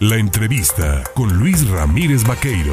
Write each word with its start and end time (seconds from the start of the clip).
La 0.00 0.16
entrevista 0.16 1.02
con 1.12 1.36
Luis 1.40 1.68
Ramírez 1.68 2.22
Vaqueiro. 2.24 2.72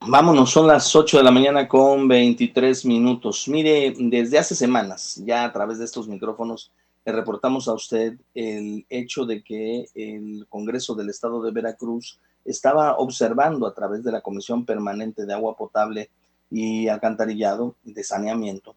Vámonos, 0.00 0.50
son 0.50 0.68
las 0.68 0.96
8 0.96 1.18
de 1.18 1.22
la 1.22 1.30
mañana 1.30 1.68
con 1.68 2.08
23 2.08 2.86
minutos. 2.86 3.46
Mire, 3.46 3.92
desde 3.98 4.38
hace 4.38 4.54
semanas, 4.54 5.20
ya 5.22 5.44
a 5.44 5.52
través 5.52 5.80
de 5.80 5.84
estos 5.84 6.08
micrófonos, 6.08 6.72
le 7.04 7.12
reportamos 7.12 7.68
a 7.68 7.74
usted 7.74 8.14
el 8.32 8.86
hecho 8.88 9.26
de 9.26 9.44
que 9.44 9.84
el 9.94 10.46
Congreso 10.48 10.94
del 10.94 11.10
Estado 11.10 11.42
de 11.42 11.50
Veracruz 11.50 12.20
estaba 12.42 12.96
observando 12.96 13.66
a 13.66 13.74
través 13.74 14.02
de 14.02 14.12
la 14.12 14.22
Comisión 14.22 14.64
Permanente 14.64 15.26
de 15.26 15.34
Agua 15.34 15.58
Potable 15.58 16.08
y 16.50 16.88
Alcantarillado 16.88 17.76
de 17.84 18.02
Saneamiento 18.02 18.74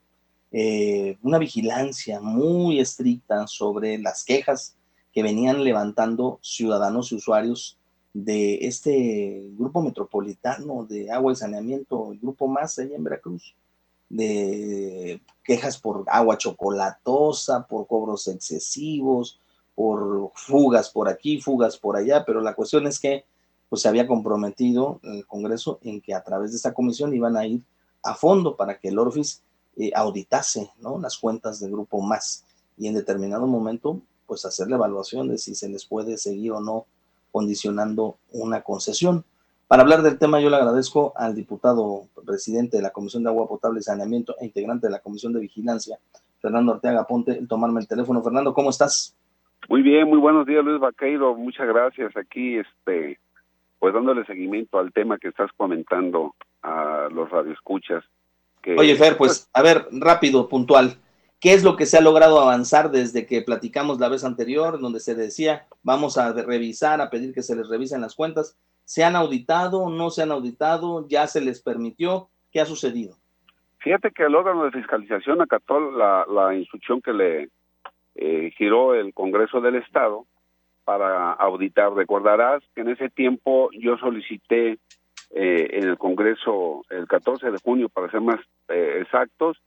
eh, 0.52 1.18
una 1.21 1.38
vigilancia 1.38 2.20
muy 2.21 2.80
estricta 2.80 3.48
sobre 3.48 3.98
las 3.98 4.23
quejas 4.23 4.75
que 5.12 5.23
venían 5.23 5.63
levantando 5.63 6.40
ciudadanos 6.41 7.12
y 7.12 7.16
usuarios 7.16 7.77
de 8.13 8.59
este 8.62 9.50
grupo 9.58 9.81
metropolitano 9.81 10.86
de 10.86 11.12
agua 11.12 11.34
y 11.34 11.36
saneamiento, 11.36 12.12
el 12.12 12.20
grupo 12.20 12.48
más 12.48 12.80
allá 12.80 12.95
en 12.95 13.03
Veracruz, 13.03 13.55
de 14.09 15.20
quejas 15.44 15.77
por 15.77 16.05
agua 16.08 16.38
chocolatosa, 16.38 17.67
por 17.67 17.88
cobros 17.88 18.27
excesivos, 18.27 19.39
por 19.75 20.31
fugas 20.34 20.89
por 20.89 21.09
aquí, 21.09 21.41
fugas 21.41 21.77
por 21.77 21.98
allá, 21.98 22.23
pero 22.25 22.39
la 22.39 22.55
cuestión 22.55 22.88
es 22.88 23.00
que 23.00 23.25
pues 23.67 23.81
se 23.81 23.89
había 23.89 24.08
comprometido 24.08 25.00
el 25.03 25.25
Congreso 25.25 25.80
en 25.84 26.00
que 26.00 26.14
a 26.14 26.23
través 26.23 26.52
de 26.52 26.58
esta 26.58 26.73
comisión 26.73 27.14
iban 27.14 27.36
a 27.36 27.45
ir 27.45 27.62
a 28.03 28.16
fondo 28.16 28.55
para 28.55 28.80
que 28.80 28.88
el 28.89 29.00
Orfis 29.00 29.44
eh, 29.78 29.92
auditase 29.96 30.72
¿no? 30.80 31.00
las 31.00 31.18
cuentas 31.18 31.60
del 31.60 31.72
grupo 31.72 32.02
más 32.02 32.46
y 32.78 32.88
en 32.88 32.96
determinado 32.96 33.48
momento 33.48 34.02
pues 34.26 34.46
hacer 34.46 34.68
la 34.68 34.76
evaluación 34.76 35.28
de 35.28 35.38
si 35.38 35.56
se 35.56 35.70
les 35.70 35.86
puede 35.86 36.18
seguir 36.18 36.52
o 36.52 36.60
no 36.60 36.86
condicionando 37.32 38.17
una 38.32 38.62
concesión. 38.62 39.26
Para 39.67 39.82
hablar 39.82 40.02
del 40.04 40.17
tema, 40.17 40.40
yo 40.40 40.50
le 40.50 40.56
agradezco 40.56 41.14
al 41.16 41.36
diputado 41.36 42.08
presidente 42.26 42.78
de 42.78 42.84
la 42.84 42.92
Comisión 42.92 43.23
de 43.23 43.30
Agua 43.30 43.48
Potable 43.48 43.80
y 43.80 43.84
Saneamiento 43.84 44.36
e 44.40 44.45
integrante 44.45 44.88
de 44.88 44.92
la 44.92 45.00
Comisión 45.00 45.34
de 45.34 45.40
Vigilancia, 45.40 45.98
Fernando 46.39 46.73
Ortega 46.73 47.06
Ponte, 47.06 47.38
el 47.38 47.48
tomarme 47.48 47.82
el 47.82 47.88
teléfono. 47.88 48.23
Fernando, 48.23 48.54
¿cómo 48.54 48.70
estás? 48.70 49.16
Muy 49.67 49.82
bien, 49.82 50.08
muy 50.08 50.20
buenos 50.20 50.45
días, 50.45 50.64
Luis 50.64 50.80
Vaqueiro. 50.80 51.36
Muchas 51.36 51.67
gracias. 51.67 52.16
Aquí, 52.16 52.58
este, 52.58 53.20
pues 53.80 53.94
dándole 53.94 54.26
seguimiento 54.26 54.78
al 54.78 54.94
tema 54.94 55.17
que 55.17 55.30
estás 55.30 55.50
comentando 55.58 56.36
a 56.62 57.10
los 57.12 57.30
radioescuchas. 57.30 58.04
Que, 58.66 58.75
Oye, 58.75 58.95
Fer, 58.95 59.16
pues, 59.16 59.45
pues 59.45 59.49
a 59.53 59.61
ver, 59.61 59.88
rápido, 59.91 60.49
puntual. 60.49 60.97
¿Qué 61.39 61.53
es 61.53 61.63
lo 61.63 61.75
que 61.75 61.85
se 61.85 61.99
ha 61.99 62.02
logrado 62.02 62.39
avanzar 62.39 62.89
desde 62.89 63.27
que 63.27 63.44
platicamos 63.44 63.99
la 63.99 64.09
vez 64.09 64.23
anterior, 64.23 64.80
donde 64.80 64.99
se 64.99 65.13
decía, 65.13 65.67
vamos 65.83 66.17
a 66.17 66.33
revisar, 66.33 66.99
a 66.99 67.11
pedir 67.11 67.31
que 67.31 67.43
se 67.43 67.55
les 67.55 67.69
revisen 67.69 68.02
las 68.02 68.16
cuentas? 68.16 68.58
¿Se 68.83 69.03
han 69.03 69.16
auditado? 69.16 69.91
¿No 69.91 70.09
se 70.09 70.23
han 70.23 70.31
auditado? 70.31 71.08
¿Ya 71.08 71.27
se 71.27 71.41
les 71.41 71.61
permitió? 71.61 72.30
¿Qué 72.52 72.59
ha 72.59 72.66
sucedido? 72.66 73.16
Fíjate 73.77 74.09
que 74.09 74.23
el 74.23 74.33
órgano 74.33 74.63
de 74.63 74.71
fiscalización 74.71 75.39
acató 75.43 75.80
la, 75.91 76.25
la 76.27 76.55
instrucción 76.55 76.99
que 77.03 77.13
le 77.13 77.49
eh, 78.16 78.52
giró 78.58 78.95
el 78.95 79.13
Congreso 79.13 79.61
del 79.61 79.75
Estado 79.75 80.25
para 80.86 81.33
auditar. 81.33 81.93
Recordarás 81.93 82.63
que 82.73 82.81
en 82.81 82.89
ese 82.89 83.11
tiempo 83.11 83.69
yo 83.73 83.97
solicité 83.97 84.80
eh, 85.31 85.68
en 85.72 85.84
el 85.90 85.98
Congreso 85.98 86.84
el 86.90 87.08
14 87.08 87.52
de 87.52 87.58
junio, 87.59 87.90
para 87.90 88.09
ser 88.09 88.22
más 88.22 88.40
eh, 88.70 89.00
exactos, 89.02 89.62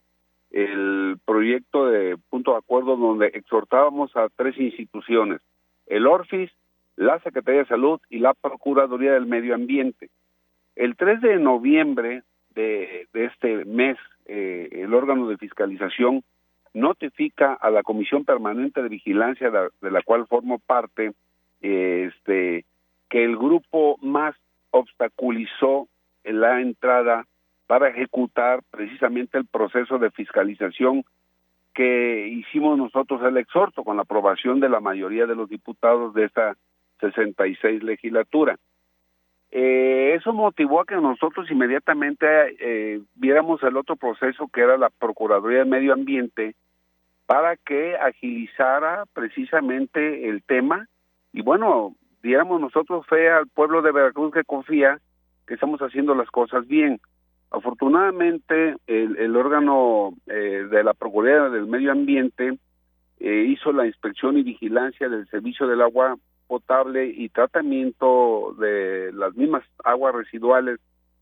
el 0.50 1.19
proyecto 1.25 1.87
de 1.87 2.17
punto 2.31 2.53
de 2.53 2.59
acuerdo 2.59 2.97
donde 2.97 3.27
exhortábamos 3.34 4.15
a 4.17 4.28
tres 4.34 4.59
instituciones, 4.59 5.41
el 5.87 6.06
ORFIS, 6.06 6.50
la 6.97 7.20
Secretaría 7.20 7.61
de 7.61 7.69
Salud 7.69 8.00
y 8.11 8.19
la 8.19 8.34
Procuraduría 8.34 9.12
del 9.12 9.27
Medio 9.27 9.55
Ambiente. 9.55 10.11
El 10.75 10.97
3 10.97 11.20
de 11.20 11.37
noviembre 11.39 12.22
de, 12.55 13.06
este 13.12 13.65
mes, 13.65 13.97
eh, 14.27 14.69
el 14.72 14.93
órgano 14.94 15.28
de 15.28 15.37
fiscalización 15.37 16.25
notifica 16.75 17.55
a 17.55 17.71
la 17.71 17.82
Comisión 17.82 18.25
Permanente 18.25 18.82
de 18.82 18.88
Vigilancia 18.88 19.50
de, 19.50 19.91
la 19.91 20.03
cual 20.03 20.27
formo 20.27 20.59
parte, 20.59 21.12
este, 21.61 22.65
que 23.09 23.25
el 23.25 23.37
grupo 23.37 23.88
obstaculizó 25.28 25.89
la 26.25 26.61
entrada 26.61 27.25
para 27.66 27.89
ejecutar 27.89 28.61
precisamente 28.71 29.39
el 29.39 29.47
proceso 29.47 29.99
de 29.99 30.11
fiscalización 30.11 31.05
que 31.75 32.28
hicimos 32.28 32.77
nosotros 32.77 33.22
el 33.22 33.37
exhorto 33.37 33.84
con 33.84 33.97
la 33.97 34.03
aprobación 34.03 34.59
de 34.61 34.69
la 34.69 34.81
mayoría 34.81 35.27
de 35.27 35.37
los 35.37 35.49
diputados 35.49 36.15
de 36.15 36.25
esta 36.25 36.56
66 37.00 37.83
legislatura. 37.83 38.56
Eh, 39.50 40.15
eso 40.19 40.33
motivó 40.33 40.81
a 40.81 40.84
que 40.84 40.97
nosotros 40.97 41.50
inmediatamente 41.50 42.27
eh, 42.59 43.00
viéramos 43.15 43.62
el 43.62 43.77
otro 43.77 43.97
proceso 43.97 44.49
que 44.53 44.62
era 44.62 44.77
la 44.77 44.91
Procuraduría 44.91 45.61
de 45.61 45.65
Medio 45.65 45.93
Ambiente 45.93 46.55
para 47.27 47.56
que 47.56 47.97
agilizara 47.97 49.05
precisamente 49.15 50.28
el 50.28 50.43
tema 50.43 50.87
y 51.33 51.43
bueno, 51.43 51.94
diéramos 52.22 52.61
nosotros 52.61 53.06
fe 53.06 53.31
al 53.31 53.47
pueblo 53.47 53.81
de 53.83 53.93
Veracruz 53.93 54.33
que 54.33 54.44
confía 54.44 54.99
que 55.48 55.54
estamos 55.54 55.81
haciendo 55.81 56.14
las 56.14 56.31
cosas 56.31 56.69
bien. 56.69 57.00
Afortunadamente, 57.50 58.76
el, 58.86 59.34
órgano 59.34 60.12
eh, 60.26 60.66
de 60.70 60.84
la 60.84 60.92
Procuraduría 60.92 61.48
del 61.48 61.66
Medio 61.66 61.91
Ambiente 61.91 62.59
eh, 63.19 63.47
hizo 63.48 63.72
la 63.72 63.87
inspección 63.87 64.37
y 64.37 64.42
vigilancia 64.42 65.08
del 65.08 65.26
servicio 65.28 65.66
del 65.66 65.81
agua 65.81 66.16
potable 66.47 67.06
y 67.06 67.31
tratamiento 67.31 68.54
de 68.58 69.10
las 69.14 69.34
mismas 69.34 69.64
aguas 69.84 70.14
residuales 70.14 70.78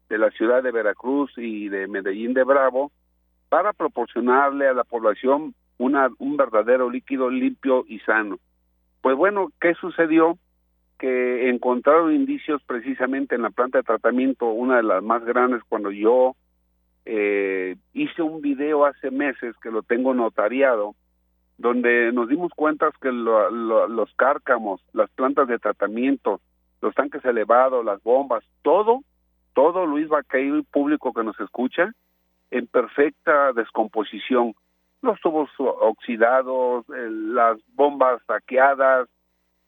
de 0.09 0.19
la 0.19 0.31
ciudad 0.31 0.63
de 0.63 0.73
Veracruz 0.73 1.33
y 1.37 1.69
de 1.69 1.87
Medellín 1.87 2.35
de 2.35 2.45
Bravo 2.45 2.91
para 3.49 3.73
proporcionarle 3.73 4.69
a 4.69 4.75
la 4.75 4.85
población 4.85 5.55
una, 5.79 6.09
un 6.19 6.37
verdadero 6.37 6.91
líquido 6.91 7.31
limpio 7.31 7.85
y 7.89 8.01
sano. 8.01 8.39
Pues 9.03 9.17
bueno, 9.17 9.53
¿qué 9.61 9.75
sucedió? 9.75 10.37
Que 10.99 11.49
encontraron 11.49 12.15
indicios 12.15 12.63
precisamente 12.65 13.35
en 13.35 13.43
la 13.43 13.51
planta 13.51 13.79
de 13.79 13.85
tratamiento, 13.85 14.47
una 14.47 14.79
de 14.79 14.83
las 14.83 15.03
más 15.03 15.25
grandes, 15.25 15.63
cuando 15.69 15.91
yo 15.91 16.35
eh, 17.05 17.77
hice 17.93 18.23
un 18.23 18.41
video 18.41 18.85
hace 18.85 19.11
meses 19.11 19.55
que 19.63 19.71
lo 19.71 19.83
tengo 19.83 20.15
notariado, 20.15 20.95
donde 21.59 22.13
nos 22.13 22.29
dimos 22.29 22.53
cuenta 22.55 22.91
que 23.01 23.13
los 23.13 24.13
cárcamos, 24.17 24.81
las 24.93 25.11
plantas 25.11 25.49
de 25.49 25.59
tratamiento, 25.59 26.41
los 26.83 26.95
tanques 26.95 27.25
elevados, 27.25 27.85
las 27.85 28.03
bombas, 28.03 28.45
todo, 28.63 29.01
todo 29.55 29.87
Luis 29.87 30.09
Vaqueiro 30.09 30.59
y 30.59 30.63
público 30.63 31.13
que 31.13 31.25
nos 31.25 31.39
escucha, 31.41 31.93
en 32.51 32.67
perfecta 32.67 33.53
descomposición. 33.53 34.55
Los 35.03 35.21
tubos 35.21 35.49
oxidados, 35.59 36.85
las 36.89 37.59
bombas 37.75 38.21
saqueadas, 38.27 39.09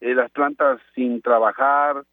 eh, 0.01 0.15
las 0.15 0.31
plantas 0.31 0.79
sin 0.95 1.21
trabajar 1.21 2.03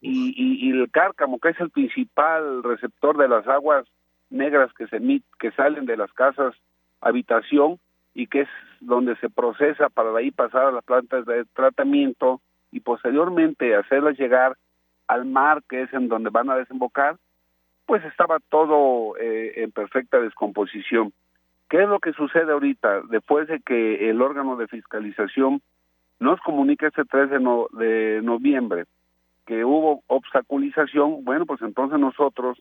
y, 0.00 0.34
y, 0.36 0.70
el 0.70 0.90
cárcamo, 0.90 1.38
que 1.38 1.50
es 1.50 1.60
el 1.60 1.70
principal 1.70 2.62
receptor 2.62 3.16
de 3.16 3.28
las 3.28 3.46
aguas 3.48 3.86
negras 4.28 4.70
que 4.74 4.86
se 4.88 5.00
que 5.38 5.50
salen 5.52 5.86
de 5.86 5.96
las 5.96 6.12
casas 6.12 6.54
habitación 7.00 7.78
y 8.14 8.26
que 8.26 8.42
es 8.42 8.48
donde 8.80 9.16
se 9.16 9.30
procesa 9.30 9.88
para 9.88 10.12
de 10.12 10.18
ahí 10.18 10.30
pasar 10.30 10.66
a 10.66 10.72
las 10.72 10.84
plantas 10.84 11.26
de 11.26 11.44
tratamiento 11.54 12.40
y 12.70 12.80
posteriormente 12.80 13.74
hacerlas 13.74 14.18
llegar 14.18 14.56
al 15.06 15.24
mar, 15.24 15.62
que 15.68 15.82
es 15.82 15.92
en 15.92 16.08
donde 16.08 16.30
van 16.30 16.50
a 16.50 16.56
desembocar, 16.56 17.16
pues 17.86 18.04
estaba 18.04 18.38
todo 18.48 19.16
eh, 19.18 19.62
en 19.62 19.72
perfecta 19.72 20.18
descomposición. 20.18 21.12
¿Qué 21.68 21.82
es 21.82 21.88
lo 21.88 21.98
que 21.98 22.12
sucede 22.12 22.52
ahorita? 22.52 23.02
Después 23.10 23.48
de 23.48 23.60
que 23.60 24.08
el 24.08 24.22
órgano 24.22 24.56
de 24.56 24.68
fiscalización 24.68 25.60
nos 26.20 26.40
comunica 26.40 26.88
este 26.88 27.04
3 27.04 27.30
de, 27.30 27.38
de 27.72 28.22
noviembre 28.22 28.84
que 29.46 29.64
hubo 29.64 30.02
obstaculización, 30.06 31.24
bueno, 31.24 31.46
pues 31.46 31.60
entonces 31.62 31.98
nosotros 31.98 32.58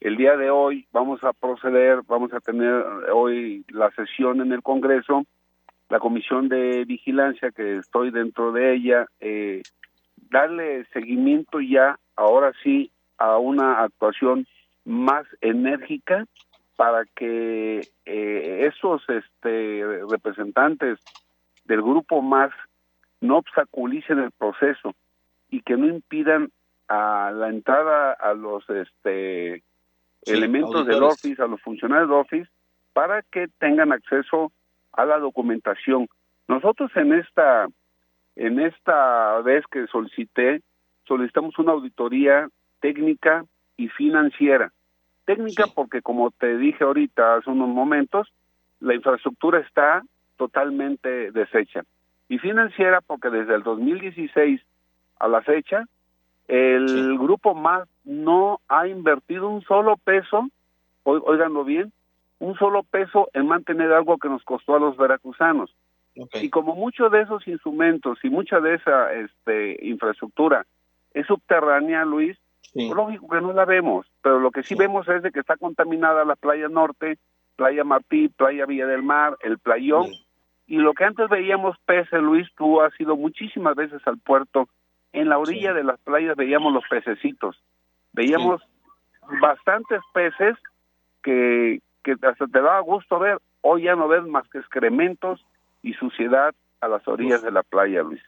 el 0.00 0.16
día 0.16 0.36
de 0.36 0.50
hoy 0.50 0.86
vamos 0.92 1.22
a 1.24 1.32
proceder, 1.32 2.00
vamos 2.06 2.32
a 2.32 2.40
tener 2.40 2.72
hoy 3.12 3.64
la 3.68 3.90
sesión 3.90 4.40
en 4.40 4.52
el 4.52 4.62
Congreso, 4.62 5.24
la 5.90 5.98
comisión 5.98 6.48
de 6.48 6.84
vigilancia 6.84 7.50
que 7.50 7.76
estoy 7.76 8.10
dentro 8.10 8.52
de 8.52 8.74
ella, 8.74 9.06
eh, 9.20 9.62
darle 10.30 10.86
seguimiento 10.92 11.60
ya, 11.60 11.98
ahora 12.16 12.52
sí, 12.62 12.90
a 13.18 13.36
una 13.36 13.82
actuación 13.82 14.46
más 14.84 15.26
enérgica 15.42 16.24
para 16.76 17.04
que 17.14 17.80
eh, 18.06 18.70
esos 18.72 19.02
este, 19.08 19.84
representantes 20.08 20.98
del 21.66 21.82
grupo 21.82 22.22
más 22.22 22.50
no 23.20 23.38
obstaculicen 23.38 24.18
el 24.18 24.30
proceso 24.30 24.94
y 25.50 25.62
que 25.62 25.76
no 25.76 25.86
impidan 25.86 26.50
a 26.88 27.30
la 27.32 27.48
entrada 27.48 28.12
a 28.12 28.34
los 28.34 28.68
este 28.68 29.62
elementos 30.26 30.86
del 30.86 31.02
office, 31.02 31.42
a 31.42 31.46
los 31.46 31.60
funcionarios 31.62 32.08
del 32.08 32.18
office, 32.18 32.50
para 32.92 33.22
que 33.22 33.48
tengan 33.58 33.92
acceso 33.92 34.52
a 34.92 35.04
la 35.04 35.18
documentación. 35.18 36.08
Nosotros 36.48 36.90
en 36.96 37.14
esta, 37.14 37.68
en 38.36 38.60
esta 38.60 39.40
vez 39.40 39.64
que 39.70 39.86
solicité, 39.86 40.62
solicitamos 41.06 41.58
una 41.58 41.72
auditoría 41.72 42.48
técnica 42.80 43.44
y 43.76 43.88
financiera. 43.88 44.72
Técnica 45.24 45.66
porque, 45.74 46.02
como 46.02 46.30
te 46.32 46.58
dije 46.58 46.84
ahorita 46.84 47.36
hace 47.36 47.50
unos 47.50 47.68
momentos, 47.68 48.32
la 48.80 48.94
infraestructura 48.94 49.60
está 49.60 50.02
totalmente 50.36 51.30
deshecha. 51.30 51.84
Y 52.30 52.38
financiera 52.38 53.00
porque 53.00 53.28
desde 53.28 53.56
el 53.56 53.64
2016 53.64 54.60
a 55.18 55.26
la 55.26 55.42
fecha, 55.42 55.84
el 56.46 57.18
grupo 57.18 57.56
más 57.56 57.88
no 58.04 58.60
ha 58.68 58.86
invertido 58.86 59.48
un 59.48 59.62
solo 59.62 59.96
peso, 59.96 60.48
oiganlo 61.02 61.64
bien, 61.64 61.92
un 62.38 62.56
solo 62.56 62.84
peso 62.84 63.28
en 63.34 63.48
mantener 63.48 63.92
algo 63.92 64.16
que 64.18 64.28
nos 64.28 64.44
costó 64.44 64.76
a 64.76 64.78
los 64.78 64.96
veracruzanos. 64.96 65.74
Y 66.14 66.50
como 66.50 66.76
muchos 66.76 67.10
de 67.10 67.22
esos 67.22 67.46
instrumentos 67.48 68.18
y 68.22 68.30
mucha 68.30 68.60
de 68.60 68.74
esa 68.74 69.12
este, 69.12 69.84
infraestructura 69.84 70.64
es 71.12 71.26
subterránea, 71.26 72.04
Luis, 72.04 72.38
pues 72.72 72.90
lógico 72.90 73.26
que 73.28 73.40
no 73.40 73.52
la 73.52 73.64
vemos, 73.64 74.06
pero 74.22 74.38
lo 74.38 74.52
que 74.52 74.62
sí, 74.62 74.76
vemos 74.76 75.08
es 75.08 75.24
de 75.24 75.32
que 75.32 75.40
está 75.40 75.56
contaminada 75.56 76.24
la 76.24 76.36
playa 76.36 76.68
norte, 76.68 77.18
playa 77.56 77.82
Martí, 77.82 78.28
playa 78.28 78.66
Villa 78.66 78.86
del 78.86 79.02
Mar, 79.02 79.36
el 79.40 79.58
playón, 79.58 80.06
y 80.70 80.76
lo 80.76 80.94
que 80.94 81.04
antes 81.04 81.28
veíamos 81.28 81.76
peces, 81.84 82.22
Luis, 82.22 82.46
tú 82.56 82.80
has 82.80 82.92
ido 83.00 83.16
muchísimas 83.16 83.74
veces 83.74 84.00
al 84.06 84.18
puerto, 84.18 84.68
en 85.12 85.28
la 85.28 85.36
orilla 85.36 85.74
de 85.74 85.82
las 85.82 85.98
playas 85.98 86.36
veíamos 86.36 86.72
los 86.72 86.84
pececitos, 86.88 87.60
veíamos 88.12 88.62
bastantes 89.40 90.00
peces 90.14 90.56
que, 91.24 91.80
que 92.04 92.12
hasta 92.12 92.46
te 92.46 92.60
daba 92.60 92.78
gusto 92.82 93.18
ver, 93.18 93.38
hoy 93.62 93.82
ya 93.82 93.96
no 93.96 94.06
ves 94.06 94.22
más 94.22 94.48
que 94.48 94.58
excrementos 94.58 95.44
y 95.82 95.94
suciedad 95.94 96.54
a 96.80 96.86
las 96.86 97.06
orillas 97.08 97.42
de 97.42 97.50
la 97.50 97.64
playa, 97.64 98.04
Luis. 98.04 98.22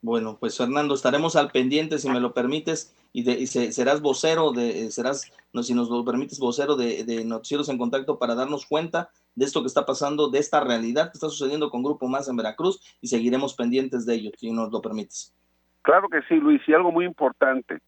Bueno, 0.00 0.36
pues 0.38 0.56
Fernando, 0.56 0.94
estaremos 0.94 1.34
al 1.34 1.50
pendiente, 1.50 1.98
si 1.98 2.08
me 2.08 2.20
lo 2.20 2.32
permites, 2.32 2.94
y, 3.12 3.24
de, 3.24 3.46
serás 3.46 4.00
vocero, 4.00 4.52
de, 4.52 4.86
eh, 4.86 4.90
serás, 4.92 5.32
si 5.62 5.74
nos 5.74 5.90
lo 5.90 6.04
permites, 6.04 6.38
vocero 6.38 6.76
de, 6.76 7.02
de 7.04 7.24
Noticieros 7.24 7.68
en 7.68 7.78
Contacto 7.78 8.18
para 8.18 8.36
darnos 8.36 8.66
cuenta 8.66 9.10
de 9.34 9.44
esto 9.44 9.60
que 9.60 9.66
está 9.66 9.84
pasando, 9.84 10.28
de 10.28 10.38
esta 10.38 10.60
realidad 10.60 11.06
que 11.10 11.16
está 11.16 11.28
sucediendo 11.28 11.70
con 11.70 11.82
Grupo 11.82 12.06
Más 12.06 12.28
en 12.28 12.36
Veracruz, 12.36 12.80
y 13.00 13.08
seguiremos 13.08 13.54
pendientes 13.54 14.06
de 14.06 14.14
ello, 14.14 14.30
si 14.36 14.52
nos 14.52 14.70
lo 14.70 14.80
permites. 14.80 15.34
Claro 15.82 16.08
que 16.08 16.22
sí, 16.28 16.36
Luis, 16.36 16.60
y 16.68 16.74
algo 16.74 16.92
muy 16.92 17.04
importante, 17.04 17.78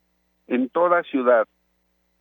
en 0.48 0.68
toda 0.68 1.04
ciudad, 1.04 1.46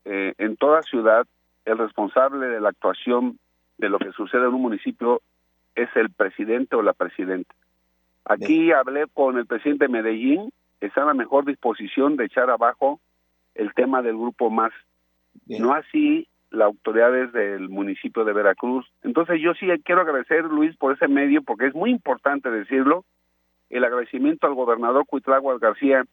eh, 0.06 0.34
en 0.38 0.56
toda 0.56 0.84
ciudad, 0.84 1.26
el 1.66 1.78
responsable 1.80 2.48
de 2.48 2.62
la 2.62 2.70
actuación 2.70 3.40
de 3.80 3.90
lo 3.90 3.98
que 3.98 4.12
sucede 4.12 4.42
en 4.42 4.54
un 4.54 4.62
municipio 4.62 5.22
es 5.76 5.90
el 5.96 6.12
presidente 6.12 6.76
o 6.76 6.82
la 6.82 6.94
presidenta. 6.94 7.56
Aquí 8.30 8.72
hablé 8.72 9.08
con 9.12 9.40
el 9.40 9.48
presidente 9.48 9.86
de 9.86 9.92
Medellín, 9.92 10.52
está 10.80 11.02
en 11.02 11.08
la 11.08 11.14
mejor 11.16 11.46
disposición 11.46 12.16
de 12.16 12.26
echar 12.26 12.52
abajo 12.52 13.00
el 13.56 13.74
tema 13.74 14.04
del 14.04 14.16
grupo 14.16 14.52
más. 14.52 14.72
No 15.48 15.74
así 15.74 16.28
las 16.52 16.68
autoridades 16.68 17.34
del 17.34 17.70
municipio 17.70 18.24
de 18.26 18.34
Veracruz. 18.34 18.86
Entonces 19.02 19.42
yo 19.42 19.56
sí 19.56 19.66
quiero 19.84 20.02
agradecer, 20.02 20.46
Luis, 20.46 20.78
por 20.78 20.94
ese 20.94 21.08
medio, 21.08 21.42
porque 21.42 21.66
es 21.66 21.74
muy 21.74 21.90
importante 21.90 22.52
decirlo, 22.52 23.04
el 23.72 23.84
agradecimiento 23.84 24.46
al 24.46 24.54
gobernador 24.54 25.08
Cuitláhuac 25.08 25.60
García, 25.60 26.06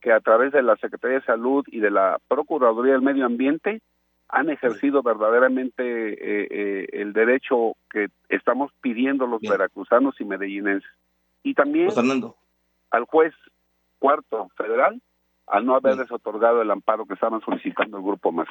que 0.00 0.10
a 0.10 0.18
través 0.18 0.50
de 0.50 0.62
la 0.62 0.74
Secretaría 0.76 1.20
de 1.20 1.24
Salud 1.24 1.64
y 1.68 1.78
de 1.78 1.92
la 1.92 2.18
Procuraduría 2.26 2.94
del 2.94 3.02
Medio 3.02 3.26
Ambiente 3.26 3.80
han 4.28 4.50
ejercido 4.50 5.04
verdaderamente 5.04 5.82
eh, 5.84 6.48
eh, 6.50 6.86
el 6.94 7.12
derecho 7.12 7.74
que 7.90 8.08
estamos 8.28 8.72
pidiendo 8.80 9.28
los 9.28 9.40
veracruzanos 9.40 10.20
y 10.20 10.24
medellinenses. 10.24 10.90
Y 11.42 11.54
también 11.54 11.86
pues, 11.86 11.98
al 12.90 13.04
juez 13.04 13.34
cuarto 13.98 14.48
federal 14.56 15.00
al 15.46 15.66
no 15.66 15.74
haberles 15.74 16.10
otorgado 16.10 16.62
el 16.62 16.70
amparo 16.70 17.06
que 17.06 17.14
estaban 17.14 17.40
solicitando 17.40 17.98
el 17.98 18.04
grupo 18.04 18.32
más. 18.32 18.48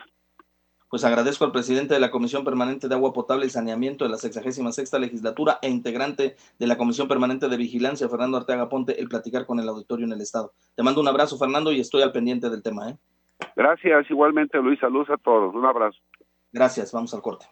Pues 0.90 1.04
agradezco 1.04 1.46
al 1.46 1.52
presidente 1.52 1.94
de 1.94 2.00
la 2.00 2.10
Comisión 2.10 2.44
Permanente 2.44 2.88
de 2.88 2.96
Agua 2.96 3.14
Potable 3.14 3.46
y 3.46 3.50
Saneamiento 3.50 4.06
de 4.06 4.10
la 4.10 4.18
66 4.18 4.76
sexta 4.76 4.98
legislatura 4.98 5.60
e 5.62 5.70
integrante 5.70 6.36
de 6.58 6.68
la 6.68 6.78
Comisión 6.78 7.08
Permanente 7.08 7.48
de 7.48 7.58
Vigilancia, 7.58 8.10
Fernando 8.10 8.38
Arteaga 8.38 8.70
Ponte, 8.70 9.00
el 9.00 9.08
platicar 9.08 9.46
con 9.46 9.60
el 9.60 9.70
auditorio 9.70 10.08
en 10.08 10.14
el 10.14 10.22
Estado. 10.22 10.52
Te 10.76 10.82
mando 10.82 11.00
un 11.00 11.08
abrazo, 11.08 11.38
Fernando, 11.38 11.72
y 11.72 11.80
estoy 11.80 12.02
al 12.02 12.12
pendiente 12.12 12.50
del 12.50 12.64
tema. 12.64 12.90
¿eh? 12.90 12.98
Gracias, 13.56 14.10
igualmente, 14.10 14.58
Luis. 14.58 14.80
Saludos 14.80 15.12
a 15.12 15.18
todos. 15.18 15.54
Un 15.54 15.66
abrazo. 15.66 16.00
Gracias, 16.52 16.92
vamos 16.92 17.14
al 17.14 17.22
corte. 17.22 17.46